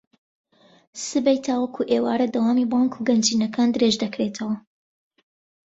[1.07, 4.55] سبەی تاوەکو ئێوارە دەوامی بانک و گەنجینەکان درێژدەکرێتەوە